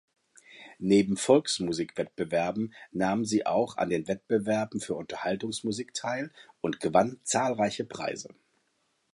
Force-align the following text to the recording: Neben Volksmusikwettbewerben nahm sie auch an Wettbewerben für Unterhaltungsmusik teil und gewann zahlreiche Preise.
Neben 0.79 1.15
Volksmusikwettbewerben 1.15 2.73
nahm 2.91 3.23
sie 3.23 3.45
auch 3.45 3.77
an 3.77 3.91
Wettbewerben 3.91 4.79
für 4.79 4.95
Unterhaltungsmusik 4.95 5.93
teil 5.93 6.31
und 6.59 6.79
gewann 6.79 7.19
zahlreiche 7.23 7.83
Preise. 7.85 8.33